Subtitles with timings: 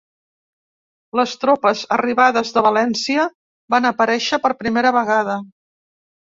[1.19, 3.29] Les tropes arribades de València
[3.77, 5.41] van aparèixer per primera vegada